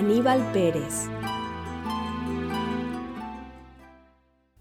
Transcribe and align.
Aníbal 0.00 0.40
Pérez. 0.54 1.10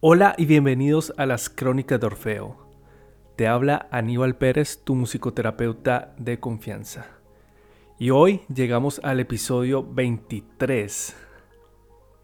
Hola 0.02 0.36
y 0.38 0.46
bienvenidos 0.46 1.14
a 1.16 1.26
las 1.26 1.50
Crónicas 1.50 1.98
de 1.98 2.08
Orfeo. 2.08 2.58
Te 3.38 3.48
habla 3.48 3.88
Aníbal 3.90 4.36
Pérez, 4.36 4.84
tu 4.84 4.96
musicoterapeuta 4.96 6.14
de 6.18 6.42
confianza. 6.42 7.06
Y 7.98 8.10
hoy 8.10 8.42
llegamos 8.54 9.00
al 9.02 9.22
episodio 9.22 9.82
23. 9.82 11.16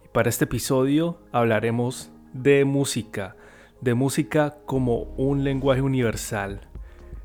Y 0.03 0.07
para 0.09 0.27
este 0.27 0.43
episodio 0.43 1.21
hablaremos 1.31 2.11
de 2.33 2.65
música, 2.65 3.37
de 3.79 3.93
música 3.93 4.57
como 4.65 5.03
un 5.15 5.45
lenguaje 5.45 5.81
universal. 5.81 6.67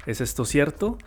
¿Es 0.07 0.21
esto 0.21 0.45
cierto? 0.45 0.99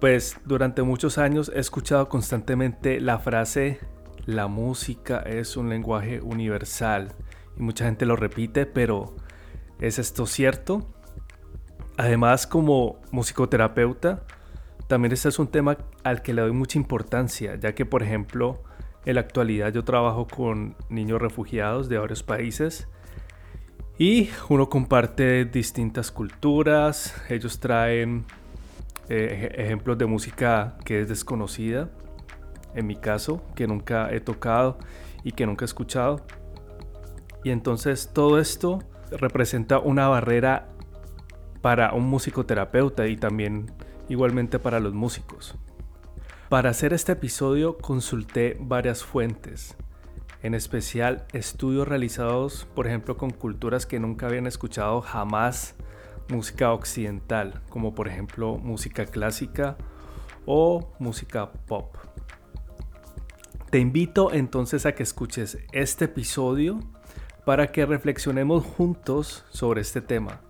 Pues 0.00 0.36
durante 0.44 0.82
muchos 0.82 1.18
años 1.18 1.50
he 1.52 1.58
escuchado 1.58 2.08
constantemente 2.08 3.00
la 3.00 3.18
frase 3.18 3.80
la 4.26 4.46
música 4.46 5.18
es 5.20 5.56
un 5.56 5.68
lenguaje 5.68 6.20
universal 6.20 7.12
y 7.56 7.62
mucha 7.62 7.84
gente 7.84 8.06
lo 8.06 8.16
repite, 8.16 8.66
pero 8.66 9.14
¿es 9.80 9.98
esto 9.98 10.26
cierto? 10.26 10.86
Además, 11.96 12.46
como 12.46 13.00
musicoterapeuta, 13.10 14.24
también 14.86 15.12
este 15.12 15.28
es 15.28 15.38
un 15.38 15.48
tema 15.48 15.76
al 16.04 16.22
que 16.22 16.34
le 16.34 16.42
doy 16.42 16.52
mucha 16.52 16.78
importancia, 16.78 17.56
ya 17.56 17.74
que 17.74 17.84
por 17.84 18.02
ejemplo, 18.02 18.62
en 19.04 19.16
la 19.16 19.22
actualidad 19.22 19.72
yo 19.72 19.84
trabajo 19.84 20.26
con 20.26 20.76
niños 20.88 21.20
refugiados 21.20 21.88
de 21.88 21.98
varios 21.98 22.22
países 22.22 22.88
y 23.98 24.30
uno 24.48 24.68
comparte 24.68 25.44
distintas 25.44 26.10
culturas, 26.10 27.14
ellos 27.28 27.60
traen 27.60 28.24
eh, 29.08 29.52
ejemplos 29.56 29.98
de 29.98 30.06
música 30.06 30.76
que 30.84 31.02
es 31.02 31.08
desconocida, 31.08 31.90
en 32.74 32.86
mi 32.86 32.96
caso, 32.96 33.42
que 33.54 33.66
nunca 33.66 34.12
he 34.12 34.20
tocado 34.20 34.78
y 35.24 35.32
que 35.32 35.46
nunca 35.46 35.64
he 35.64 35.66
escuchado. 35.66 36.24
Y 37.44 37.50
entonces 37.50 38.10
todo 38.12 38.38
esto 38.38 38.80
representa 39.10 39.78
una 39.78 40.08
barrera 40.08 40.68
para 41.60 41.92
un 41.92 42.04
musicoterapeuta 42.04 43.06
y 43.06 43.16
también 43.16 43.72
igualmente 44.08 44.58
para 44.58 44.80
los 44.80 44.94
músicos. 44.94 45.54
Para 46.48 46.70
hacer 46.70 46.92
este 46.92 47.12
episodio 47.12 47.78
consulté 47.78 48.58
varias 48.60 49.02
fuentes, 49.02 49.76
en 50.42 50.54
especial 50.54 51.24
estudios 51.32 51.88
realizados 51.88 52.66
por 52.74 52.86
ejemplo 52.86 53.16
con 53.16 53.30
culturas 53.30 53.86
que 53.86 54.00
nunca 54.00 54.26
habían 54.26 54.46
escuchado 54.46 55.00
jamás 55.00 55.74
música 56.28 56.72
occidental, 56.72 57.62
como 57.68 57.94
por 57.94 58.08
ejemplo 58.08 58.58
música 58.58 59.06
clásica 59.06 59.76
o 60.44 60.92
música 60.98 61.52
pop. 61.66 61.96
Te 63.72 63.78
invito 63.78 64.34
entonces 64.34 64.84
a 64.84 64.94
que 64.94 65.02
escuches 65.02 65.56
este 65.72 66.04
episodio 66.04 66.78
para 67.46 67.68
que 67.72 67.86
reflexionemos 67.86 68.66
juntos 68.66 69.46
sobre 69.48 69.80
este 69.80 70.02
tema. 70.02 70.42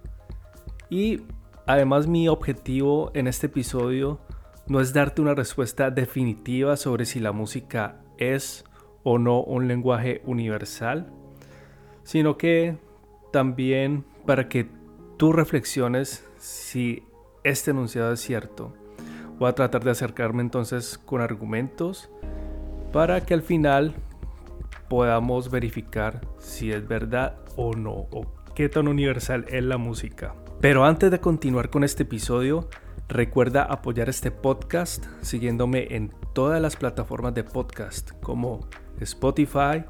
Y 0.90 1.20
además 1.64 2.08
mi 2.08 2.26
objetivo 2.26 3.12
en 3.14 3.28
este 3.28 3.46
episodio 3.46 4.18
no 4.66 4.80
es 4.80 4.92
darte 4.92 5.22
una 5.22 5.36
respuesta 5.36 5.92
definitiva 5.92 6.76
sobre 6.76 7.04
si 7.04 7.20
la 7.20 7.30
música 7.30 8.00
es 8.18 8.64
o 9.04 9.18
no 9.18 9.40
un 9.40 9.68
lenguaje 9.68 10.20
universal, 10.24 11.12
sino 12.02 12.36
que 12.36 12.76
también 13.32 14.04
para 14.26 14.48
que 14.48 14.66
tú 15.16 15.32
reflexiones 15.32 16.28
si 16.38 17.04
este 17.44 17.70
enunciado 17.70 18.14
es 18.14 18.20
cierto. 18.20 18.74
Voy 19.38 19.48
a 19.48 19.54
tratar 19.54 19.84
de 19.84 19.92
acercarme 19.92 20.42
entonces 20.42 20.98
con 20.98 21.20
argumentos 21.20 22.10
para 22.92 23.22
que 23.22 23.34
al 23.34 23.42
final 23.42 23.94
podamos 24.88 25.50
verificar 25.50 26.20
si 26.38 26.70
es 26.70 26.86
verdad 26.86 27.36
o 27.56 27.74
no, 27.74 27.92
o 27.92 28.26
qué 28.54 28.68
tan 28.68 28.88
universal 28.88 29.46
es 29.48 29.64
la 29.64 29.78
música. 29.78 30.34
Pero 30.60 30.84
antes 30.84 31.10
de 31.10 31.18
continuar 31.18 31.70
con 31.70 31.82
este 31.82 32.04
episodio, 32.04 32.68
recuerda 33.08 33.62
apoyar 33.64 34.08
este 34.08 34.30
podcast 34.30 35.06
siguiéndome 35.22 35.88
en 35.96 36.12
todas 36.34 36.60
las 36.60 36.76
plataformas 36.76 37.34
de 37.34 37.44
podcast 37.44 38.12
como 38.20 38.68
Spotify, 39.00 39.84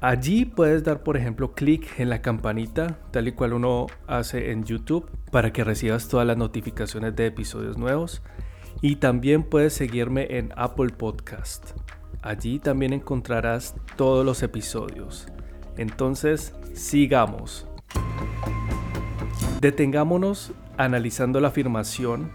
Allí 0.00 0.44
puedes 0.44 0.84
dar, 0.84 1.02
por 1.02 1.16
ejemplo, 1.16 1.54
clic 1.54 1.98
en 1.98 2.08
la 2.08 2.22
campanita, 2.22 3.00
tal 3.10 3.26
y 3.26 3.32
cual 3.32 3.52
uno 3.52 3.86
hace 4.06 4.52
en 4.52 4.62
YouTube, 4.62 5.10
para 5.32 5.52
que 5.52 5.64
recibas 5.64 6.06
todas 6.06 6.24
las 6.24 6.36
notificaciones 6.36 7.16
de 7.16 7.26
episodios 7.26 7.76
nuevos. 7.76 8.22
Y 8.80 8.96
también 8.96 9.42
puedes 9.42 9.72
seguirme 9.72 10.38
en 10.38 10.52
Apple 10.54 10.90
Podcast. 10.90 11.72
Allí 12.22 12.58
también 12.58 12.92
encontrarás 12.92 13.74
todos 13.96 14.24
los 14.24 14.42
episodios. 14.42 15.26
Entonces, 15.76 16.54
sigamos. 16.74 17.66
Detengámonos 19.60 20.52
analizando 20.76 21.40
la 21.40 21.48
afirmación, 21.48 22.30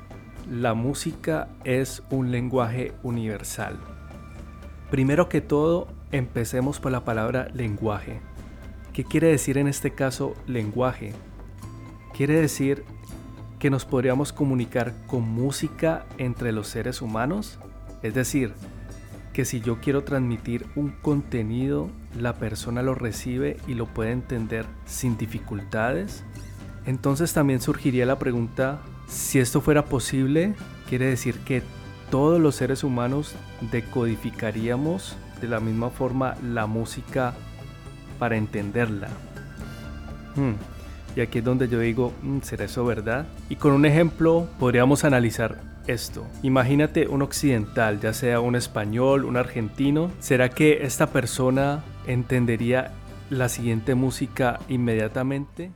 la 0.50 0.74
música 0.74 1.50
es 1.64 2.04
un 2.10 2.32
lenguaje 2.32 2.94
universal. 3.04 3.78
Primero 4.90 5.30
que 5.30 5.42
todo, 5.42 5.88
Empecemos 6.14 6.80
por 6.80 6.92
la 6.92 7.04
palabra 7.04 7.48
lenguaje. 7.56 8.22
¿Qué 8.94 9.04
quiere 9.04 9.30
decir 9.30 9.58
en 9.58 9.68
este 9.68 9.96
caso 9.96 10.36
lenguaje? 10.46 11.12
Quiere 12.16 12.40
decir 12.40 12.84
que 13.58 13.72
nos 13.72 13.84
podríamos 13.84 14.32
comunicar 14.32 14.94
con 15.08 15.28
música 15.28 16.06
entre 16.20 16.52
los 16.52 16.68
seres 16.68 17.02
humanos. 17.02 17.58
Es 18.04 18.14
decir, 18.14 18.54
que 19.34 19.46
si 19.46 19.60
yo 19.62 19.82
quiero 19.82 20.04
transmitir 20.04 20.68
un 20.76 20.90
contenido, 20.90 21.90
la 22.20 22.36
persona 22.36 22.84
lo 22.84 22.94
recibe 22.94 23.58
y 23.68 23.74
lo 23.74 23.88
puede 23.88 24.12
entender 24.12 24.66
sin 24.86 25.18
dificultades. 25.18 26.24
Entonces 26.86 27.34
también 27.34 27.60
surgiría 27.60 28.06
la 28.06 28.20
pregunta, 28.20 28.80
si 29.08 29.40
esto 29.40 29.60
fuera 29.60 29.86
posible, 29.86 30.54
quiere 30.88 31.08
decir 31.08 31.40
que 31.40 31.64
todos 32.12 32.40
los 32.40 32.56
seres 32.56 32.84
humanos 32.84 33.36
decodificaríamos 33.72 35.18
de 35.42 35.48
la 35.48 35.60
misma 35.60 35.90
forma 35.90 36.36
la 36.44 36.68
música 36.68 37.34
para 38.20 38.38
entenderla. 38.38 39.08
Hmm, 40.36 40.54
y 41.16 41.22
aquí 41.22 41.40
es 41.40 41.44
donde 41.44 41.68
yo 41.68 41.80
digo, 41.80 42.14
hmm, 42.22 42.40
¿será 42.42 42.66
eso 42.66 42.86
verdad? 42.86 43.26
Y 43.50 43.56
con 43.56 43.72
un 43.72 43.86
ejemplo 43.86 44.48
podríamos 44.60 45.04
analizar 45.04 45.73
esto. 45.88 46.26
Imagínate 46.42 47.08
un 47.08 47.22
occidental, 47.22 48.00
ya 48.00 48.14
sea 48.14 48.40
un 48.40 48.56
español, 48.56 49.26
un 49.26 49.38
argentino. 49.38 50.12
¿Será 50.20 50.50
que 50.50 50.86
esta 50.86 51.08
persona 51.08 51.84
entendería 52.08 52.92
la 53.30 53.50
siguiente 53.50 53.96
música 53.96 54.60
inmediatamente? 54.68 55.72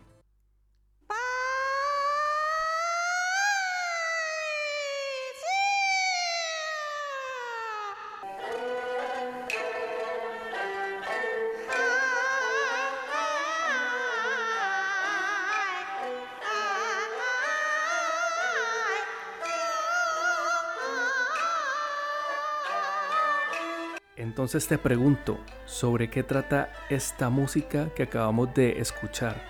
Entonces 24.38 24.68
te 24.68 24.78
pregunto, 24.78 25.40
¿sobre 25.66 26.12
qué 26.12 26.22
trata 26.22 26.70
esta 26.92 27.32
música 27.32 27.90
que 27.96 28.04
acabamos 28.04 28.54
de 28.54 28.80
escuchar? 28.80 29.42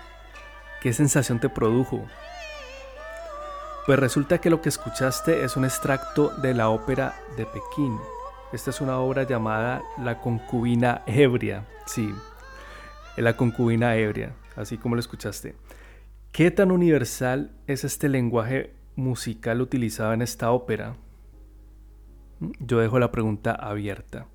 ¿Qué 0.80 0.94
sensación 0.94 1.38
te 1.40 1.50
produjo? 1.50 2.06
Pues 3.84 3.98
resulta 3.98 4.38
que 4.38 4.48
lo 4.48 4.62
que 4.62 4.70
escuchaste 4.70 5.44
es 5.44 5.58
un 5.58 5.66
extracto 5.66 6.30
de 6.38 6.54
la 6.54 6.70
ópera 6.70 7.14
de 7.36 7.44
Pekín. 7.44 7.98
Esta 8.50 8.70
es 8.70 8.80
una 8.80 8.98
obra 8.98 9.24
llamada 9.24 9.82
La 10.02 10.22
concubina 10.22 11.02
ebria. 11.04 11.66
Sí, 11.84 12.10
la 13.18 13.36
concubina 13.36 13.94
ebria, 13.94 14.32
así 14.56 14.78
como 14.78 14.94
lo 14.94 15.00
escuchaste. 15.00 15.54
¿Qué 16.32 16.50
tan 16.50 16.70
universal 16.70 17.50
es 17.66 17.84
este 17.84 18.08
lenguaje 18.08 18.72
musical 18.96 19.60
utilizado 19.60 20.14
en 20.14 20.22
esta 20.22 20.50
ópera? 20.50 20.96
Yo 22.40 22.78
dejo 22.78 22.98
la 22.98 23.12
pregunta 23.12 23.52
abierta. 23.52 24.28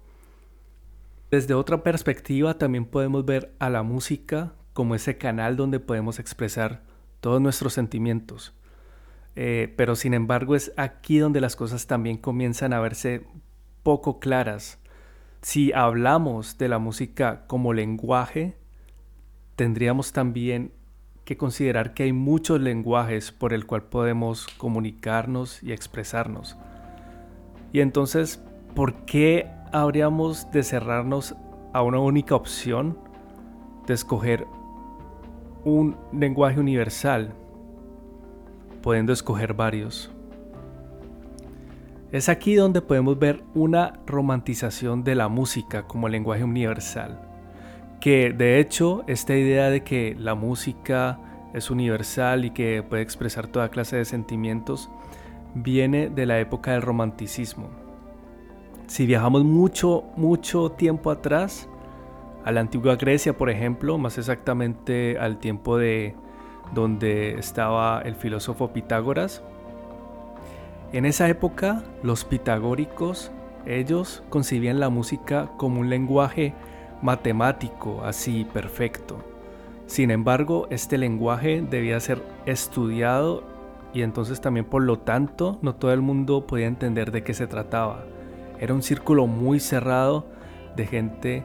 Desde 1.33 1.55
otra 1.55 1.81
perspectiva 1.81 2.59
también 2.59 2.85
podemos 2.85 3.25
ver 3.25 3.55
a 3.57 3.71
la 3.71 3.81
música 3.81 4.53
como 4.73 4.93
ese 4.93 5.17
canal 5.17 5.57
donde 5.57 5.79
podemos 5.79 6.19
expresar 6.19 6.83
todos 7.21 7.41
nuestros 7.41 7.73
sentimientos. 7.73 8.53
Eh, 9.35 9.73
pero 9.75 9.95
sin 9.95 10.13
embargo 10.13 10.55
es 10.55 10.71
aquí 10.77 11.17
donde 11.17 11.41
las 11.41 11.55
cosas 11.55 11.87
también 11.87 12.17
comienzan 12.17 12.71
a 12.71 12.79
verse 12.79 13.25
poco 13.81 14.19
claras. 14.19 14.77
Si 15.41 15.73
hablamos 15.73 16.59
de 16.59 16.69
la 16.69 16.77
música 16.77 17.47
como 17.47 17.73
lenguaje, 17.73 18.55
tendríamos 19.55 20.13
también 20.13 20.71
que 21.25 21.35
considerar 21.35 21.95
que 21.95 22.03
hay 22.03 22.13
muchos 22.13 22.61
lenguajes 22.61 23.31
por 23.31 23.53
el 23.53 23.65
cual 23.65 23.85
podemos 23.85 24.45
comunicarnos 24.59 25.63
y 25.63 25.71
expresarnos. 25.71 26.57
Y 27.71 27.79
entonces, 27.79 28.39
¿por 28.75 29.05
qué 29.05 29.49
habríamos 29.73 30.49
de 30.51 30.61
cerrarnos 30.61 31.35
a 31.73 31.81
una 31.81 31.99
única 31.99 32.35
opción 32.35 32.97
de 33.87 33.95
escoger 33.95 34.45
un 35.65 35.97
lenguaje 36.13 36.59
universal, 36.59 37.33
pudiendo 38.83 39.11
escoger 39.11 39.55
varios. 39.55 40.11
Es 42.11 42.29
aquí 42.29 42.53
donde 42.53 42.81
podemos 42.81 43.17
ver 43.17 43.43
una 43.55 43.93
romantización 44.05 45.03
de 45.03 45.15
la 45.15 45.27
música 45.27 45.87
como 45.87 46.07
lenguaje 46.07 46.43
universal, 46.43 47.19
que 47.99 48.31
de 48.31 48.59
hecho 48.59 49.03
esta 49.07 49.35
idea 49.35 49.71
de 49.71 49.83
que 49.83 50.15
la 50.19 50.35
música 50.35 51.19
es 51.55 51.71
universal 51.71 52.45
y 52.45 52.51
que 52.51 52.83
puede 52.87 53.01
expresar 53.01 53.47
toda 53.47 53.69
clase 53.69 53.95
de 53.95 54.05
sentimientos 54.05 54.91
viene 55.55 56.09
de 56.09 56.27
la 56.27 56.39
época 56.39 56.73
del 56.73 56.83
romanticismo 56.83 57.82
si 58.87 59.05
viajamos 59.05 59.43
mucho, 59.43 60.03
mucho 60.15 60.71
tiempo 60.71 61.11
atrás, 61.11 61.69
a 62.45 62.51
la 62.51 62.59
antigua 62.59 62.95
Grecia, 62.95 63.37
por 63.37 63.49
ejemplo, 63.49 63.97
más 63.97 64.17
exactamente 64.17 65.17
al 65.17 65.37
tiempo 65.37 65.77
de 65.77 66.15
donde 66.73 67.35
estaba 67.35 68.01
el 68.01 68.15
filósofo 68.15 68.73
Pitágoras, 68.73 69.43
en 70.93 71.05
esa 71.05 71.27
época 71.27 71.83
los 72.03 72.23
pitagóricos, 72.23 73.31
ellos 73.65 74.23
concibían 74.29 74.79
la 74.79 74.89
música 74.89 75.49
como 75.57 75.79
un 75.79 75.89
lenguaje 75.89 76.53
matemático, 77.01 78.03
así 78.03 78.45
perfecto. 78.45 79.17
Sin 79.87 80.11
embargo, 80.11 80.67
este 80.69 80.99
lenguaje 80.99 81.65
debía 81.67 81.99
ser 81.99 82.21
estudiado 82.45 83.43
y 83.91 84.03
entonces 84.03 84.39
también 84.39 84.65
por 84.65 84.83
lo 84.83 84.99
tanto 84.99 85.57
no 85.61 85.75
todo 85.75 85.93
el 85.93 86.01
mundo 86.01 86.45
podía 86.45 86.67
entender 86.67 87.11
de 87.11 87.23
qué 87.23 87.33
se 87.33 87.47
trataba. 87.47 88.05
Era 88.63 88.73
un 88.73 88.81
círculo 88.81 89.27
muy 89.27 89.59
cerrado 89.59 90.25
de 90.77 90.87
gente 90.87 91.43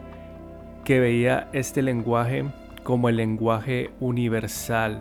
que 0.84 1.00
veía 1.00 1.48
este 1.52 1.82
lenguaje 1.82 2.44
como 2.84 3.08
el 3.08 3.16
lenguaje 3.16 3.90
universal. 3.98 5.00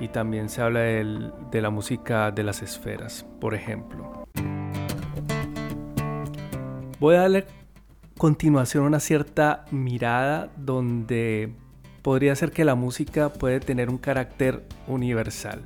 Y 0.00 0.08
también 0.08 0.48
se 0.48 0.62
habla 0.62 0.80
de 0.80 1.60
la 1.60 1.68
música 1.68 2.30
de 2.30 2.44
las 2.44 2.62
esferas, 2.62 3.26
por 3.42 3.54
ejemplo. 3.54 4.26
Voy 6.98 7.16
a 7.16 7.20
darle 7.20 7.44
continuación 8.16 8.84
una 8.84 8.98
cierta 8.98 9.66
mirada 9.70 10.48
donde 10.56 11.52
podría 12.00 12.34
ser 12.36 12.52
que 12.52 12.64
la 12.64 12.74
música 12.74 13.30
puede 13.30 13.60
tener 13.60 13.90
un 13.90 13.98
carácter 13.98 14.64
universal. 14.86 15.60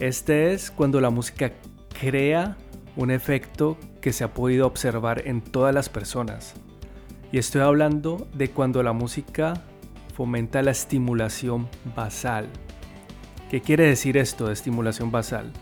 Este 0.00 0.52
es 0.52 0.70
cuando 0.70 1.00
la 1.00 1.08
música 1.08 1.50
crea 1.98 2.58
un 2.94 3.10
efecto 3.10 3.78
que 4.00 4.12
se 4.12 4.24
ha 4.24 4.34
podido 4.34 4.66
observar 4.66 5.22
en 5.26 5.40
todas 5.40 5.74
las 5.74 5.88
personas. 5.88 6.54
Y 7.32 7.38
estoy 7.38 7.62
hablando 7.62 8.26
de 8.34 8.50
cuando 8.50 8.82
la 8.82 8.92
música 8.92 9.62
fomenta 10.14 10.62
la 10.62 10.70
estimulación 10.70 11.68
basal. 11.94 12.48
¿Qué 13.50 13.60
quiere 13.60 13.86
decir 13.86 14.16
esto 14.16 14.46
de 14.46 14.52
estimulación 14.52 15.10
basal? 15.10 15.52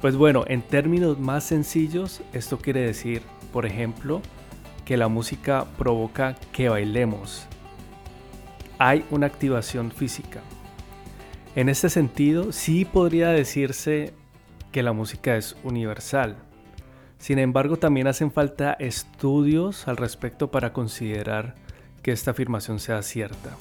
Pues 0.00 0.16
bueno, 0.16 0.44
en 0.46 0.62
términos 0.62 1.18
más 1.18 1.44
sencillos, 1.44 2.22
esto 2.32 2.58
quiere 2.58 2.80
decir, 2.80 3.22
por 3.52 3.66
ejemplo, 3.66 4.20
que 4.84 4.96
la 4.96 5.08
música 5.08 5.64
provoca 5.78 6.36
que 6.52 6.68
bailemos. 6.68 7.46
Hay 8.78 9.04
una 9.10 9.26
activación 9.26 9.90
física. 9.90 10.42
En 11.54 11.68
este 11.68 11.88
sentido, 11.88 12.52
sí 12.52 12.84
podría 12.84 13.30
decirse 13.30 14.12
que 14.70 14.82
la 14.82 14.92
música 14.92 15.36
es 15.36 15.56
universal. 15.64 16.36
Sin 17.26 17.40
embargo, 17.40 17.76
también 17.76 18.06
hacen 18.06 18.30
falta 18.30 18.74
estudios 18.74 19.88
al 19.88 19.96
respecto 19.96 20.52
para 20.52 20.72
considerar 20.72 21.56
que 22.00 22.12
esta 22.12 22.30
afirmación 22.30 22.78
sea 22.78 23.02
cierta. 23.02 23.56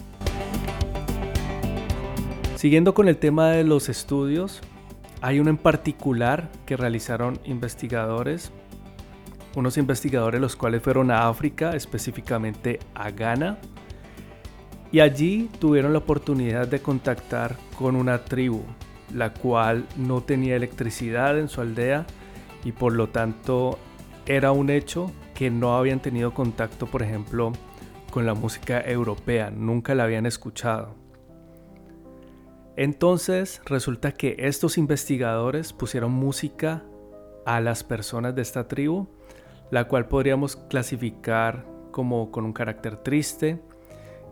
Siguiendo 2.58 2.94
con 2.94 3.08
el 3.08 3.18
tema 3.18 3.50
de 3.50 3.64
los 3.64 3.90
estudios, 3.90 4.62
hay 5.20 5.40
uno 5.40 5.50
en 5.50 5.58
particular 5.58 6.52
que 6.68 6.78
realizaron 6.78 7.40
investigadores, 7.44 8.52
unos 9.56 9.80
investigadores 9.80 10.40
los 10.40 10.56
cuales 10.56 10.84
fueron 10.84 11.10
a 11.10 11.28
África, 11.28 11.76
específicamente 11.76 12.78
a 12.94 13.10
Ghana, 13.10 13.58
y 14.92 15.00
allí 15.00 15.50
tuvieron 15.58 15.92
la 15.92 15.98
oportunidad 15.98 16.68
de 16.68 16.84
contactar 16.84 17.56
con 17.80 17.96
una 17.96 18.26
tribu, 18.26 18.62
la 19.12 19.34
cual 19.34 19.88
no 19.98 20.22
tenía 20.22 20.56
electricidad 20.56 21.40
en 21.40 21.50
su 21.50 21.62
aldea, 21.62 22.06
y 22.66 22.74
por 22.74 22.92
lo 22.94 23.08
tanto 23.08 23.78
era 24.26 24.52
un 24.52 24.70
hecho 24.70 25.12
que 25.34 25.50
no 25.50 25.78
habían 25.78 26.02
tenido 26.02 26.34
contacto, 26.34 26.88
por 26.88 27.04
ejemplo, 27.04 27.54
con 28.12 28.26
la 28.26 28.34
música 28.34 28.82
europea, 28.82 29.52
nunca 29.52 29.96
la 29.96 30.04
habían 30.04 30.26
escuchado. 30.26 30.96
Entonces 32.76 33.62
resulta 33.66 34.12
que 34.12 34.36
estos 34.40 34.78
investigadores 34.78 35.72
pusieron 35.72 36.12
música 36.12 36.84
a 37.46 37.62
las 37.62 37.84
personas 37.84 38.36
de 38.36 38.42
esta 38.42 38.68
tribu, 38.68 39.08
la 39.72 39.88
cual 39.88 40.08
podríamos 40.08 40.56
clasificar 40.56 41.66
como 41.92 42.32
con 42.32 42.44
un 42.46 42.54
carácter 42.54 42.98
triste, 42.98 43.62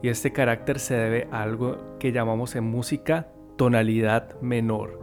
y 0.01 0.09
este 0.09 0.33
carácter 0.33 0.79
se 0.79 0.95
debe 0.95 1.27
a 1.31 1.43
algo 1.43 1.97
que 1.99 2.11
llamamos 2.11 2.55
en 2.55 2.65
música 2.65 3.29
tonalidad 3.57 4.39
menor. 4.41 4.99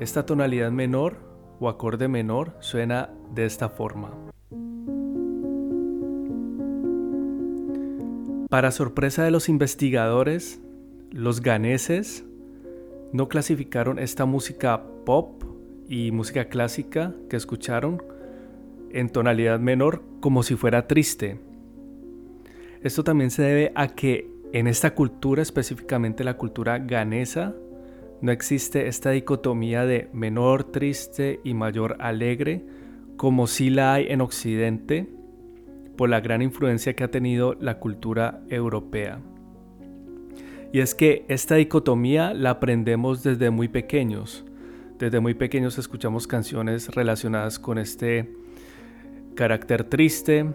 Esta 0.00 0.26
tonalidad 0.26 0.72
menor 0.72 1.23
o 1.60 1.68
acorde 1.68 2.08
menor 2.08 2.56
suena 2.60 3.10
de 3.34 3.46
esta 3.46 3.68
forma. 3.68 4.10
Para 8.48 8.70
sorpresa 8.70 9.24
de 9.24 9.30
los 9.30 9.48
investigadores, 9.48 10.60
los 11.10 11.40
ganeses 11.40 12.24
no 13.12 13.28
clasificaron 13.28 13.98
esta 13.98 14.26
música 14.26 14.82
pop 15.04 15.42
y 15.88 16.10
música 16.10 16.46
clásica 16.46 17.14
que 17.28 17.36
escucharon 17.36 18.02
en 18.90 19.08
tonalidad 19.08 19.58
menor 19.60 20.02
como 20.20 20.42
si 20.42 20.54
fuera 20.54 20.86
triste. 20.86 21.40
Esto 22.82 23.02
también 23.02 23.30
se 23.30 23.42
debe 23.42 23.72
a 23.74 23.88
que 23.88 24.30
en 24.52 24.68
esta 24.68 24.94
cultura, 24.94 25.42
específicamente 25.42 26.22
la 26.22 26.36
cultura 26.36 26.78
ganesa, 26.78 27.56
no 28.24 28.32
existe 28.32 28.88
esta 28.88 29.10
dicotomía 29.10 29.84
de 29.84 30.08
menor 30.14 30.64
triste 30.64 31.40
y 31.44 31.52
mayor 31.52 31.98
alegre 32.00 32.64
como 33.18 33.46
si 33.46 33.68
la 33.68 33.92
hay 33.92 34.06
en 34.08 34.22
Occidente 34.22 35.06
por 35.98 36.08
la 36.08 36.22
gran 36.22 36.40
influencia 36.40 36.96
que 36.96 37.04
ha 37.04 37.10
tenido 37.10 37.52
la 37.52 37.78
cultura 37.78 38.40
europea. 38.48 39.20
Y 40.72 40.80
es 40.80 40.94
que 40.94 41.26
esta 41.28 41.56
dicotomía 41.56 42.32
la 42.32 42.52
aprendemos 42.52 43.22
desde 43.22 43.50
muy 43.50 43.68
pequeños. 43.68 44.46
Desde 44.98 45.20
muy 45.20 45.34
pequeños 45.34 45.76
escuchamos 45.76 46.26
canciones 46.26 46.94
relacionadas 46.94 47.58
con 47.58 47.76
este 47.76 48.34
carácter 49.34 49.84
triste 49.84 50.46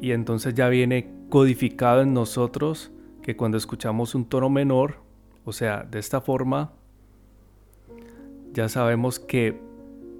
y 0.00 0.12
entonces 0.12 0.54
ya 0.54 0.68
viene 0.68 1.10
codificado 1.28 2.02
en 2.02 2.14
nosotros 2.14 2.92
que 3.20 3.34
cuando 3.34 3.58
escuchamos 3.58 4.14
un 4.14 4.26
tono 4.26 4.48
menor 4.48 5.07
o 5.48 5.52
sea, 5.52 5.82
de 5.90 5.98
esta 5.98 6.20
forma 6.20 6.72
ya 8.52 8.68
sabemos 8.68 9.18
que 9.18 9.58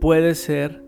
puede 0.00 0.34
ser 0.34 0.82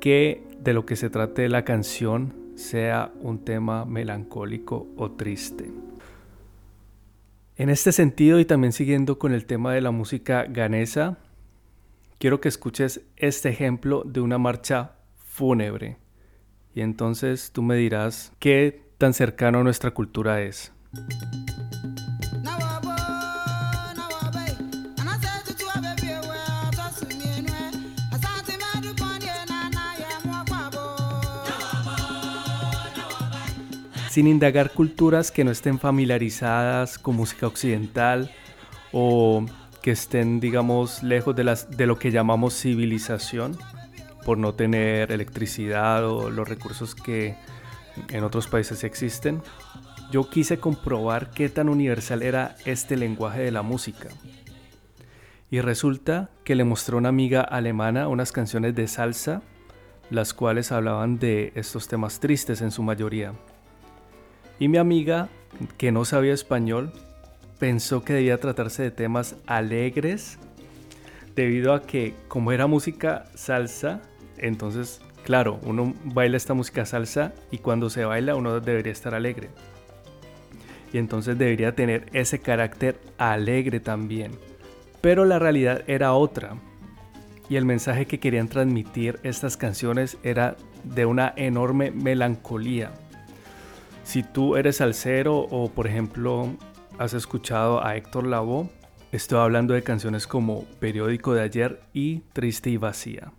que 0.00 0.44
de 0.58 0.72
lo 0.72 0.84
que 0.84 0.96
se 0.96 1.08
trate 1.08 1.48
la 1.48 1.64
canción 1.64 2.34
sea 2.56 3.12
un 3.20 3.44
tema 3.44 3.84
melancólico 3.84 4.88
o 4.96 5.12
triste. 5.12 5.70
En 7.56 7.70
este 7.70 7.92
sentido 7.92 8.40
y 8.40 8.44
también 8.44 8.72
siguiendo 8.72 9.16
con 9.16 9.32
el 9.32 9.46
tema 9.46 9.72
de 9.72 9.80
la 9.80 9.92
música 9.92 10.46
ganesa, 10.48 11.18
quiero 12.18 12.40
que 12.40 12.48
escuches 12.48 13.02
este 13.16 13.48
ejemplo 13.48 14.02
de 14.04 14.20
una 14.20 14.38
marcha 14.38 14.96
fúnebre. 15.14 15.98
Y 16.74 16.80
entonces 16.80 17.52
tú 17.52 17.62
me 17.62 17.76
dirás 17.76 18.32
qué 18.40 18.82
tan 18.98 19.14
cercano 19.14 19.60
a 19.60 19.62
nuestra 19.62 19.92
cultura 19.92 20.42
es. 20.42 20.72
Sin 34.18 34.26
indagar 34.26 34.72
culturas 34.72 35.30
que 35.30 35.44
no 35.44 35.52
estén 35.52 35.78
familiarizadas 35.78 36.98
con 36.98 37.14
música 37.14 37.46
occidental 37.46 38.32
o 38.90 39.46
que 39.80 39.92
estén, 39.92 40.40
digamos, 40.40 41.04
lejos 41.04 41.36
de, 41.36 41.44
las, 41.44 41.70
de 41.70 41.86
lo 41.86 42.00
que 42.00 42.10
llamamos 42.10 42.60
civilización, 42.60 43.56
por 44.24 44.36
no 44.36 44.54
tener 44.54 45.12
electricidad 45.12 46.04
o 46.04 46.30
los 46.30 46.48
recursos 46.48 46.96
que 46.96 47.36
en 48.08 48.24
otros 48.24 48.48
países 48.48 48.82
existen. 48.82 49.40
Yo 50.10 50.28
quise 50.28 50.58
comprobar 50.58 51.30
qué 51.30 51.48
tan 51.48 51.68
universal 51.68 52.24
era 52.24 52.56
este 52.64 52.96
lenguaje 52.96 53.42
de 53.42 53.52
la 53.52 53.62
música. 53.62 54.08
Y 55.48 55.60
resulta 55.60 56.28
que 56.42 56.56
le 56.56 56.64
mostró 56.64 56.98
una 56.98 57.10
amiga 57.10 57.42
alemana 57.42 58.08
unas 58.08 58.32
canciones 58.32 58.74
de 58.74 58.88
salsa, 58.88 59.42
las 60.10 60.34
cuales 60.34 60.72
hablaban 60.72 61.20
de 61.20 61.52
estos 61.54 61.86
temas 61.86 62.18
tristes 62.18 62.62
en 62.62 62.72
su 62.72 62.82
mayoría. 62.82 63.32
Y 64.58 64.68
mi 64.68 64.78
amiga, 64.78 65.28
que 65.76 65.92
no 65.92 66.04
sabía 66.04 66.34
español, 66.34 66.92
pensó 67.58 68.04
que 68.04 68.12
debía 68.12 68.38
tratarse 68.38 68.82
de 68.82 68.90
temas 68.90 69.36
alegres, 69.46 70.38
debido 71.36 71.72
a 71.72 71.82
que 71.82 72.14
como 72.26 72.50
era 72.50 72.66
música 72.66 73.26
salsa, 73.34 74.00
entonces, 74.38 75.00
claro, 75.24 75.60
uno 75.62 75.94
baila 76.04 76.36
esta 76.36 76.54
música 76.54 76.84
salsa 76.84 77.32
y 77.50 77.58
cuando 77.58 77.90
se 77.90 78.04
baila 78.04 78.34
uno 78.34 78.58
debería 78.60 78.92
estar 78.92 79.14
alegre. 79.14 79.48
Y 80.92 80.98
entonces 80.98 81.38
debería 81.38 81.74
tener 81.74 82.06
ese 82.12 82.40
carácter 82.40 82.98
alegre 83.18 83.78
también. 83.78 84.32
Pero 85.00 85.24
la 85.24 85.38
realidad 85.38 85.82
era 85.86 86.12
otra. 86.14 86.56
Y 87.48 87.56
el 87.56 87.64
mensaje 87.64 88.06
que 88.06 88.18
querían 88.18 88.48
transmitir 88.48 89.20
estas 89.22 89.56
canciones 89.56 90.18
era 90.22 90.56
de 90.84 91.06
una 91.06 91.32
enorme 91.36 91.90
melancolía. 91.90 92.92
Si 94.08 94.22
tú 94.22 94.56
eres 94.56 94.76
salsero 94.76 95.40
o 95.50 95.68
por 95.68 95.86
ejemplo 95.86 96.48
has 96.96 97.12
escuchado 97.12 97.84
a 97.84 97.94
Héctor 97.94 98.26
Lavoe, 98.26 98.70
estoy 99.12 99.38
hablando 99.38 99.74
de 99.74 99.82
canciones 99.82 100.26
como 100.26 100.64
Periódico 100.80 101.34
de 101.34 101.42
ayer 101.42 101.82
y 101.92 102.20
Triste 102.32 102.70
y 102.70 102.78
vacía. 102.78 103.34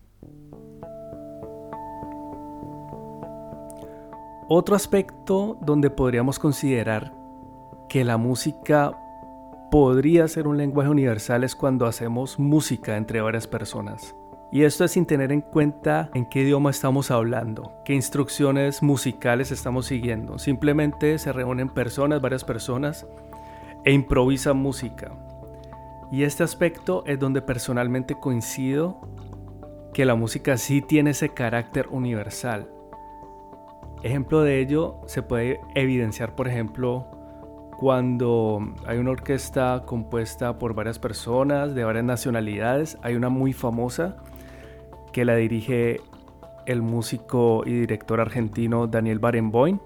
Otro 4.47 4.75
aspecto 4.75 5.57
donde 5.59 5.89
podríamos 5.89 6.37
considerar 6.37 7.15
que 7.89 8.03
la 8.03 8.17
música 8.17 8.95
podría 9.71 10.27
ser 10.27 10.47
un 10.47 10.57
lenguaje 10.57 10.91
universal 10.91 11.43
es 11.43 11.55
cuando 11.55 11.87
hacemos 11.87 12.37
música 12.37 12.95
entre 12.95 13.21
varias 13.21 13.47
personas. 13.47 14.13
Y 14.51 14.63
esto 14.63 14.83
es 14.83 14.91
sin 14.91 15.05
tener 15.05 15.31
en 15.31 15.41
cuenta 15.41 16.09
en 16.15 16.25
qué 16.25 16.41
idioma 16.41 16.71
estamos 16.71 17.11
hablando, 17.11 17.71
qué 17.85 17.93
instrucciones 17.93 18.81
musicales 18.81 19.51
estamos 19.51 19.85
siguiendo. 19.85 20.39
Simplemente 20.39 21.19
se 21.19 21.31
reúnen 21.31 21.69
personas, 21.69 22.19
varias 22.19 22.43
personas, 22.43 23.05
e 23.85 23.93
improvisan 23.93 24.57
música. 24.57 25.11
Y 26.11 26.23
este 26.23 26.43
aspecto 26.43 27.03
es 27.05 27.19
donde 27.19 27.43
personalmente 27.43 28.15
coincido 28.19 28.99
que 29.93 30.05
la 30.05 30.15
música 30.15 30.57
sí 30.57 30.81
tiene 30.81 31.11
ese 31.11 31.29
carácter 31.29 31.87
universal. 31.89 32.67
Ejemplo 34.01 34.41
de 34.41 34.59
ello 34.59 35.01
se 35.05 35.21
puede 35.21 35.61
evidenciar, 35.75 36.35
por 36.35 36.47
ejemplo, 36.47 37.05
cuando 37.77 38.59
hay 38.85 38.97
una 38.97 39.11
orquesta 39.11 39.83
compuesta 39.85 40.57
por 40.57 40.73
varias 40.73 40.99
personas 40.99 41.75
de 41.75 41.83
varias 41.83 42.05
nacionalidades. 42.05 42.97
Hay 43.03 43.15
una 43.15 43.29
muy 43.29 43.53
famosa 43.53 44.17
que 45.19 45.25
la 45.25 45.35
dirige 45.35 45.99
el 46.65 46.81
músico 46.81 47.63
y 47.65 47.73
director 47.73 48.21
argentino 48.21 48.87
Daniel 48.87 49.19
Barenboim. 49.19 49.79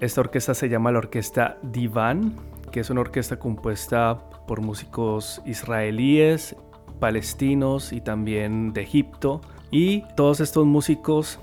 Esta 0.00 0.22
orquesta 0.22 0.54
se 0.54 0.70
llama 0.70 0.90
la 0.92 1.00
Orquesta 1.00 1.58
Divan, 1.60 2.34
que 2.72 2.80
es 2.80 2.88
una 2.88 3.02
orquesta 3.02 3.38
compuesta 3.38 4.18
por 4.46 4.62
músicos 4.62 5.42
israelíes, 5.44 6.56
palestinos 7.00 7.92
y 7.92 8.00
también 8.00 8.72
de 8.72 8.80
Egipto. 8.80 9.42
Y 9.70 10.04
todos 10.16 10.40
estos 10.40 10.64
músicos 10.64 11.38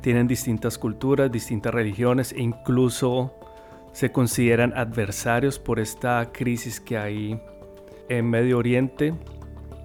tienen 0.00 0.26
distintas 0.28 0.78
culturas, 0.78 1.30
distintas 1.30 1.74
religiones 1.74 2.32
e 2.32 2.40
incluso 2.40 3.34
se 3.92 4.10
consideran 4.12 4.72
adversarios 4.74 5.58
por 5.58 5.78
esta 5.78 6.32
crisis 6.32 6.80
que 6.80 6.96
hay 6.96 7.38
en 8.08 8.30
Medio 8.30 8.56
Oriente, 8.56 9.12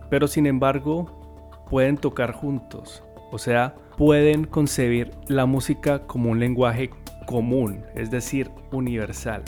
pero 0.10 0.30
sin 0.30 0.46
embargo 0.46 1.20
pueden 1.74 1.98
tocar 1.98 2.34
juntos, 2.34 3.03
o 3.32 3.39
sea, 3.39 3.74
pueden 3.98 4.46
concebir 4.46 5.10
la 5.27 5.48
música 5.48 6.06
como 6.06 6.30
un 6.30 6.39
lenguaje 6.39 6.92
común, 7.25 7.84
es 7.96 8.12
decir, 8.12 8.51
universal. 8.72 9.42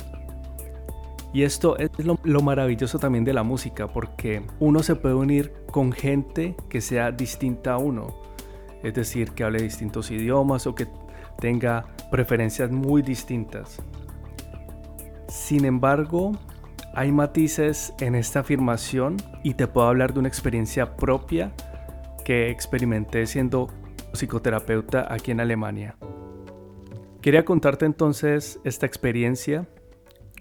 Y 1.35 1.43
esto 1.43 1.77
es 1.77 1.91
lo, 2.03 2.41
maravilloso 2.41 2.97
también 2.97 3.25
de 3.25 3.33
la 3.33 3.43
música, 3.43 3.85
porque 3.87 4.41
uno 4.59 4.81
se 4.81 4.95
puede 4.95 5.13
unir 5.13 5.53
con 5.71 5.91
gente 5.91 6.55
que 6.67 6.81
sea 6.81 7.11
distinta 7.11 7.73
a 7.73 7.77
uno. 7.77 8.07
Es 8.81 8.95
decir, 8.95 9.33
que 9.33 9.43
hable 9.43 9.61
distintos 9.61 10.09
idiomas 10.09 10.65
o 10.65 10.73
que 10.73 10.87
tenga 11.37 11.85
preferencias 12.09 12.71
muy 12.71 13.03
distintas. 13.03 13.77
Sin 15.27 15.63
embargo, 15.63 16.31
hay 16.95 17.11
matices 17.11 17.93
en 17.99 18.15
esta 18.15 18.39
afirmación 18.39 19.17
y 19.43 19.53
te 19.53 19.67
puedo 19.67 19.87
hablar 19.87 20.11
de 20.11 20.21
una 20.21 20.27
experiencia 20.27 20.95
propia 20.95 21.51
que 22.25 22.49
experimenté 22.49 23.25
siendo 23.27 23.69
psicoterapeuta 24.11 25.07
aquí 25.09 25.31
en 25.31 25.39
Alemania. 25.39 25.95
Quería 27.21 27.45
contarte 27.45 27.85
entonces 27.85 28.59
esta 28.65 28.85
experiencia 28.85 29.69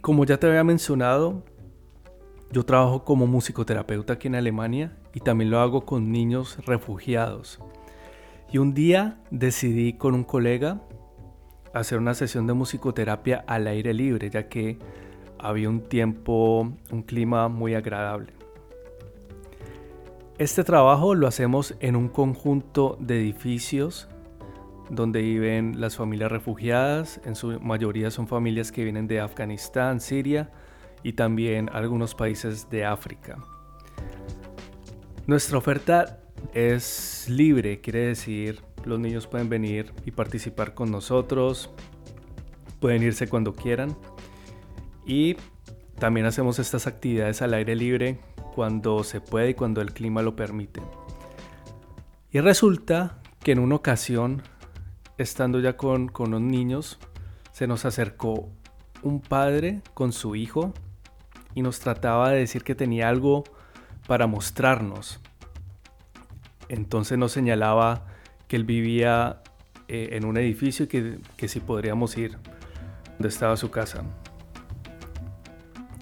como 0.04 0.26
ya 0.26 0.36
te 0.36 0.46
había 0.46 0.62
mencionado, 0.64 1.46
yo 2.52 2.62
trabajo 2.66 3.04
como 3.04 3.26
musicoterapeuta 3.26 4.12
aquí 4.12 4.28
en 4.28 4.34
Alemania 4.34 4.98
y 5.14 5.20
también 5.20 5.50
lo 5.50 5.60
hago 5.60 5.86
con 5.86 6.12
niños 6.12 6.58
refugiados. 6.66 7.58
Y 8.52 8.58
un 8.58 8.74
día 8.74 9.16
decidí 9.30 9.94
con 9.94 10.12
un 10.12 10.22
colega 10.22 10.82
hacer 11.72 11.96
una 11.96 12.12
sesión 12.12 12.46
de 12.46 12.52
musicoterapia 12.52 13.42
al 13.46 13.66
aire 13.66 13.94
libre, 13.94 14.28
ya 14.28 14.50
que 14.50 14.78
había 15.38 15.70
un 15.70 15.88
tiempo, 15.88 16.70
un 16.92 17.02
clima 17.02 17.48
muy 17.48 17.74
agradable. 17.74 18.34
Este 20.36 20.64
trabajo 20.64 21.14
lo 21.14 21.28
hacemos 21.28 21.76
en 21.78 21.94
un 21.94 22.08
conjunto 22.08 22.98
de 22.98 23.20
edificios 23.20 24.08
donde 24.90 25.22
viven 25.22 25.80
las 25.80 25.94
familias 25.94 26.32
refugiadas. 26.32 27.20
En 27.24 27.36
su 27.36 27.60
mayoría 27.60 28.10
son 28.10 28.26
familias 28.26 28.72
que 28.72 28.82
vienen 28.82 29.06
de 29.06 29.20
Afganistán, 29.20 30.00
Siria 30.00 30.50
y 31.04 31.12
también 31.12 31.70
algunos 31.72 32.16
países 32.16 32.68
de 32.68 32.84
África. 32.84 33.38
Nuestra 35.28 35.56
oferta 35.56 36.18
es 36.52 37.28
libre, 37.28 37.80
quiere 37.80 38.00
decir 38.00 38.60
los 38.84 38.98
niños 38.98 39.28
pueden 39.28 39.48
venir 39.48 39.92
y 40.04 40.10
participar 40.10 40.74
con 40.74 40.90
nosotros, 40.90 41.70
pueden 42.80 43.04
irse 43.04 43.28
cuando 43.28 43.54
quieran 43.54 43.96
y 45.06 45.36
también 46.00 46.26
hacemos 46.26 46.58
estas 46.58 46.88
actividades 46.88 47.40
al 47.40 47.54
aire 47.54 47.76
libre 47.76 48.18
cuando 48.54 49.02
se 49.02 49.20
puede 49.20 49.50
y 49.50 49.54
cuando 49.54 49.80
el 49.80 49.92
clima 49.92 50.22
lo 50.22 50.36
permite. 50.36 50.80
Y 52.30 52.40
resulta 52.40 53.18
que 53.40 53.52
en 53.52 53.58
una 53.58 53.76
ocasión 53.76 54.42
estando 55.18 55.60
ya 55.60 55.76
con, 55.76 56.08
con 56.08 56.48
niños, 56.48 56.98
se 57.52 57.66
nos 57.66 57.84
acercó 57.84 58.48
un 59.02 59.20
padre 59.20 59.82
con 59.94 60.12
su 60.12 60.34
hijo 60.34 60.72
y 61.54 61.62
nos 61.62 61.80
trataba 61.80 62.30
de 62.30 62.38
decir 62.38 62.64
que 62.64 62.74
tenía 62.74 63.08
algo 63.08 63.44
para 64.06 64.26
mostrarnos. 64.26 65.20
Entonces 66.68 67.18
nos 67.18 67.32
señalaba 67.32 68.06
que 68.48 68.56
él 68.56 68.64
vivía 68.64 69.42
eh, 69.88 70.10
en 70.12 70.24
un 70.24 70.36
edificio 70.36 70.86
y 70.86 70.88
que, 70.88 71.18
que 71.36 71.48
si 71.48 71.60
podríamos 71.60 72.16
ir 72.16 72.38
donde 73.12 73.28
estaba 73.28 73.56
su 73.56 73.70
casa. 73.70 74.04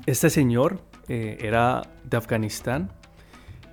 Este 0.06 0.30
señor 0.30 0.80
eh, 1.08 1.38
era 1.40 1.82
de 2.04 2.16
Afganistán 2.16 2.90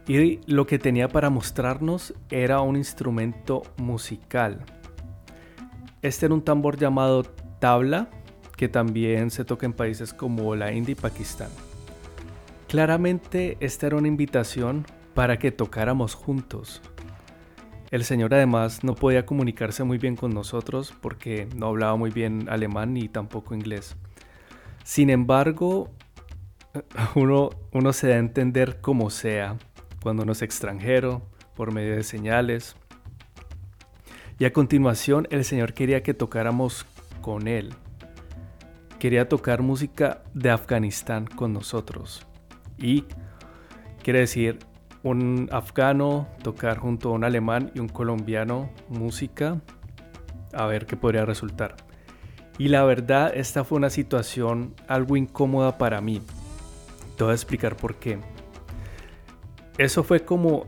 y 0.08 0.40
lo 0.52 0.66
que 0.66 0.80
tenía 0.80 1.08
para 1.08 1.30
mostrarnos 1.30 2.16
era 2.32 2.62
un 2.62 2.76
instrumento 2.76 3.62
musical. 3.78 4.66
Este 6.02 6.26
era 6.26 6.34
un 6.34 6.42
tambor 6.42 6.78
llamado 6.78 7.24
tabla, 7.60 8.10
que 8.58 8.68
también 8.68 9.30
se 9.30 9.46
toca 9.46 9.66
en 9.66 9.74
países 9.74 10.14
como 10.14 10.56
la 10.56 10.72
India 10.72 10.94
y 10.94 10.96
Pakistán. 10.96 11.50
Claramente 12.68 13.58
esta 13.60 13.88
era 13.88 13.98
una 13.98 14.08
invitación 14.08 14.86
para 15.14 15.38
que 15.38 15.52
tocáramos 15.52 16.16
juntos. 16.16 16.82
El 17.92 18.04
señor 18.04 18.34
además 18.34 18.84
no 18.84 18.96
podía 18.96 19.26
comunicarse 19.26 19.84
muy 19.84 19.98
bien 19.98 20.16
con 20.16 20.34
nosotros 20.34 20.94
porque 21.02 21.48
no 21.56 21.68
hablaba 21.68 21.96
muy 21.96 22.10
bien 22.10 22.48
alemán 22.50 22.94
ni 22.94 23.10
tampoco 23.10 23.54
inglés. 23.54 23.96
Sin 24.84 25.10
embargo, 25.10 25.92
uno, 27.16 27.50
uno 27.72 27.94
se 27.94 28.08
da 28.08 28.16
a 28.16 28.20
entender 28.20 28.82
como 28.82 29.10
sea 29.10 29.58
cuando 30.02 30.24
uno 30.24 30.32
es 30.32 30.42
extranjero, 30.42 31.22
por 31.56 31.74
medio 31.74 31.96
de 31.96 32.04
señales, 32.04 32.76
y 34.40 34.46
a 34.46 34.54
continuación 34.54 35.28
el 35.32 35.44
Señor 35.44 35.74
quería 35.74 36.02
que 36.02 36.14
tocáramos 36.14 36.86
con 37.22 37.48
Él. 37.50 37.74
quería 39.00 39.30
tocar 39.30 39.62
música 39.62 40.24
de 40.34 40.50
Afganistán 40.50 41.26
con 41.26 41.54
nosotros. 41.54 42.26
Y 42.78 43.06
quiere 44.04 44.20
decir 44.20 44.60
un 45.04 45.50
afgano 45.52 46.28
tocar 46.44 46.78
junto 46.78 47.10
a 47.10 47.14
un 47.14 47.24
alemán 47.24 47.72
y 47.74 47.80
un 47.80 47.88
colombiano 47.88 48.70
música, 48.90 49.62
a 50.54 50.66
ver 50.66 50.86
qué 50.86 50.98
podría 50.98 51.26
resultar. 51.26 51.76
Y 52.58 52.68
la 52.68 52.84
verdad, 52.84 53.32
esta 53.34 53.64
fue 53.64 53.78
una 53.78 53.90
situación 53.90 54.76
algo 54.88 55.16
incómoda 55.16 55.78
para 55.78 56.02
mí. 56.02 56.22
Te 57.20 57.26
voy 57.26 57.34
a 57.34 57.36
explicar 57.36 57.76
por 57.76 57.96
qué. 57.96 58.18
Eso 59.78 60.06
fue 60.06 60.24
como 60.24 60.68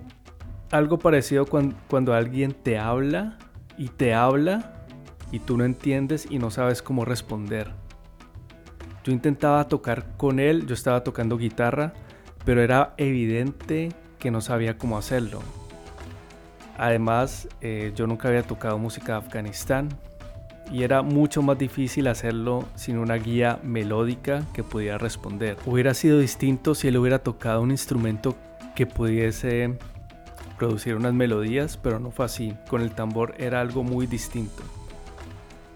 algo 0.69 0.99
parecido 0.99 1.45
cuando, 1.45 2.13
alguien 2.13 2.51
te 2.51 2.77
habla 2.77 3.37
y 3.77 3.87
te 3.87 4.13
habla 4.13 4.83
y 5.31 5.39
tú 5.39 5.55
no 5.55 5.63
entiendes 5.63 6.27
y 6.29 6.39
no 6.39 6.51
sabes 6.51 6.81
cómo 6.81 7.05
responder. 7.05 7.71
Yo 9.05 9.13
intentaba 9.13 9.65
tocar 9.69 10.17
con 10.17 10.41
él, 10.41 10.67
yo 10.67 10.73
estaba 10.73 11.05
tocando 11.05 11.37
guitarra, 11.37 11.93
pero 12.43 12.61
era 12.61 12.95
evidente 12.97 13.93
que 14.19 14.29
no 14.29 14.41
sabía 14.41 14.77
cómo 14.77 14.97
hacerlo. 14.97 15.39
Además, 16.77 17.47
eh, 17.61 17.93
yo 17.95 18.07
nunca 18.07 18.27
había 18.27 18.43
tocado 18.43 18.77
música 18.77 19.13
de 19.13 19.19
Afganistán 19.19 19.87
y 20.69 20.83
era 20.83 21.01
mucho 21.01 21.41
más 21.41 21.57
difícil 21.57 22.07
hacerlo 22.07 22.65
sin 22.75 22.97
una 22.97 23.15
guía 23.15 23.59
melódica 23.63 24.43
que 24.53 24.63
pudiera 24.63 24.97
responder. 24.97 25.57
Hubiera 25.65 25.93
sido 25.93 26.19
distinto 26.19 26.75
si 26.75 26.87
él 26.87 26.97
hubiera 26.97 27.19
tocado 27.19 27.61
un 27.61 27.71
instrumento 27.71 28.35
que 28.75 28.85
pudiese 28.85 29.77
producir 30.57 30.95
unas 30.95 31.13
melodías, 31.13 31.77
pero 31.77 31.99
no 31.99 32.11
fue 32.11 32.25
así. 32.25 32.53
Con 32.69 32.81
el 32.81 32.91
tambor 32.91 33.33
era 33.37 33.59
algo 33.59 33.83
muy 33.83 34.07
distinto. 34.07 34.63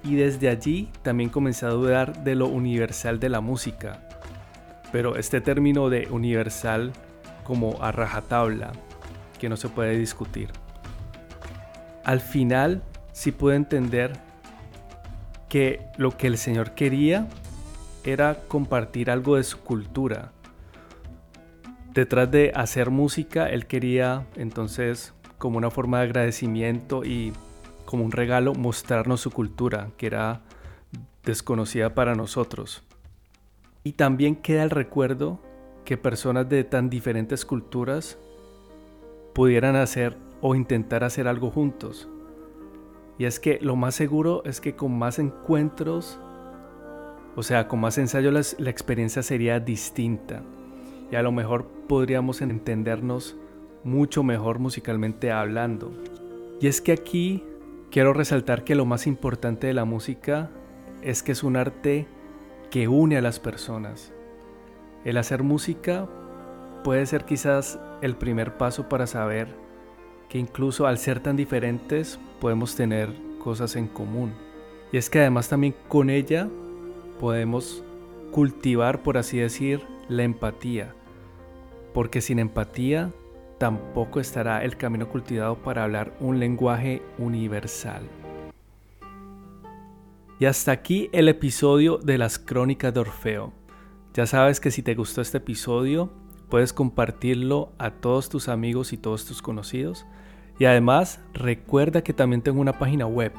Y 0.04 0.16
desde 0.16 0.50
allí 0.50 0.92
también 1.02 1.30
comencé 1.30 1.66
a 1.66 1.70
dudar 1.70 2.24
de 2.24 2.36
lo 2.36 2.48
universal 2.48 3.20
de 3.20 3.30
la 3.30 3.42
música. 3.42 4.08
Pero 4.92 5.16
este 5.16 5.42
término 5.42 5.90
de 5.90 6.08
universal 6.12 6.94
como 7.44 7.82
a 7.82 7.92
rajatabla, 7.92 8.72
que 9.40 9.50
no 9.50 9.58
se 9.58 9.70
puede 9.70 9.98
discutir. 9.98 10.50
Al 12.04 12.20
final 12.20 12.84
sí 13.12 13.32
pude 13.32 13.56
entender 13.56 14.14
que 15.50 15.88
lo 15.98 16.18
que 16.18 16.28
el 16.28 16.38
Señor 16.38 16.72
quería 16.72 17.28
era 18.04 18.40
compartir 18.48 19.10
algo 19.10 19.36
de 19.36 19.44
su 19.44 19.60
cultura. 19.60 20.32
Detrás 21.94 22.30
de 22.30 22.52
hacer 22.56 22.90
música, 22.90 23.50
Él 23.50 23.68
quería 23.68 24.26
entonces, 24.36 25.14
como 25.38 25.58
una 25.58 25.72
forma 25.72 26.00
de 26.00 26.06
agradecimiento 26.06 27.06
y 27.06 27.34
como 27.86 28.04
un 28.04 28.12
regalo, 28.12 28.54
mostrarnos 28.54 29.22
su 29.22 29.32
cultura, 29.32 29.90
que 29.98 30.08
era 30.08 30.42
desconocida 31.24 31.94
para 31.94 32.16
nosotros. 32.16 32.84
Y 33.84 33.94
también 33.94 34.36
queda 34.36 34.64
el 34.64 34.72
recuerdo 34.72 35.40
que 35.86 35.98
personas 35.98 36.50
de 36.50 36.64
tan 36.64 36.90
diferentes 36.90 37.46
culturas 37.46 38.18
pudieran 39.34 39.76
hacer 39.76 40.18
o 40.42 40.56
intentar 40.56 41.04
hacer 41.04 41.28
algo 41.28 41.52
juntos. 41.52 42.10
Y 43.18 43.26
es 43.26 43.40
que 43.40 43.60
lo 43.62 43.76
más 43.76 43.96
seguro 43.96 44.44
es 44.46 44.60
que 44.60 44.76
con 44.76 44.98
más 44.98 45.20
encuentros, 45.20 46.20
o 47.36 47.44
sea, 47.44 47.68
con 47.68 47.80
más 47.80 47.98
ensayos 47.98 48.56
la, 48.60 48.70
experiencia 48.70 49.24
sería 49.24 49.60
distinta. 49.60 50.44
Y 51.12 51.16
a 51.16 51.22
lo 51.22 51.32
mejor 51.32 51.66
podríamos 51.88 52.42
entendernos 52.42 53.38
mucho 53.84 54.24
mejor 54.24 54.60
musicalmente 54.60 55.32
hablando. 55.32 55.92
Y 56.60 56.68
es 56.68 56.82
que 56.82 56.92
aquí 56.92 57.44
quiero 57.92 58.14
resaltar 58.14 58.64
que 58.64 58.76
lo 58.76 58.86
más 58.86 59.08
importante 59.08 59.68
de 59.68 59.74
la 59.74 59.86
música 59.86 60.50
es 61.02 61.24
que 61.24 61.32
es 61.32 61.44
un 61.44 61.56
arte 61.56 62.08
que 62.70 62.88
une 62.88 63.18
a 63.18 63.22
las 63.22 63.40
personas. 63.40 64.12
El 65.06 65.18
hacer 65.18 65.44
música 65.44 66.10
puede 66.84 67.06
ser 67.06 67.26
quizás 67.26 67.80
el 68.02 68.18
primer 68.18 68.58
paso 68.58 68.90
para 68.90 69.08
saber 69.08 69.65
que 70.30 70.38
incluso 70.38 70.88
al 70.88 70.98
ser 70.98 71.20
tan 71.20 71.36
diferentes 71.36 72.20
podemos 72.40 72.76
tener 72.76 73.10
cosas 73.40 73.76
en 73.76 73.88
común. 73.88 74.34
Y 74.92 74.98
es 74.98 75.10
que 75.10 75.20
además 75.20 75.50
también 75.50 75.76
con 75.88 76.10
ella 76.10 76.48
podemos 77.20 77.84
cultivar, 78.32 79.04
por 79.04 79.18
así 79.18 79.38
decir, 79.38 79.82
la 80.10 80.24
empatía. 80.24 80.94
Porque 81.94 82.22
sin 82.22 82.40
empatía 82.40 83.12
tampoco 83.58 84.20
estará 84.20 84.64
el 84.64 84.78
camino 84.78 85.08
cultivado 85.08 85.56
para 85.56 85.84
hablar 85.84 86.14
un 86.20 86.40
lenguaje 86.40 87.02
universal. 87.18 88.04
Y 90.40 90.46
hasta 90.46 90.74
aquí 90.74 91.10
el 91.14 91.30
episodio 91.30 91.98
de 91.98 92.18
las 92.18 92.38
crónicas 92.38 92.94
de 92.94 93.00
Orfeo. 93.00 93.54
Ya 94.14 94.26
sabes 94.26 94.60
que 94.60 94.72
si 94.72 94.82
te 94.82 94.96
gustó 94.96 95.22
este 95.22 95.38
episodio, 95.38 96.12
puedes 96.50 96.74
compartirlo 96.74 97.72
a 97.78 97.92
todos 97.92 98.28
tus 98.30 98.50
amigos 98.50 98.94
y 98.94 98.98
todos 98.98 99.26
tus 99.26 99.42
conocidos. 99.42 100.06
Y 100.60 100.66
además, 100.66 101.22
recuerda 101.34 102.04
que 102.04 102.14
también 102.14 102.42
tengo 102.42 102.60
una 102.62 102.80
página 102.80 103.08
web 103.08 103.34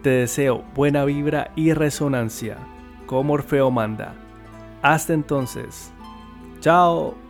te 0.02 0.10
deseo 0.10 0.64
buena 0.74 1.06
vibra 1.06 1.52
y 1.56 1.74
resonancia, 1.74 2.58
como 3.06 3.34
Orfeo 3.34 3.70
manda. 3.72 4.16
Hasta 4.82 5.14
entonces. 5.14 5.92
Chao. 6.60 7.25